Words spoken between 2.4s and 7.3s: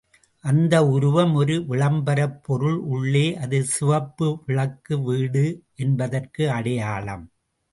பொருள் உள்ளே அது சிவப்பு விளக்கு வீடு என்பதற்கு அடையாளம்.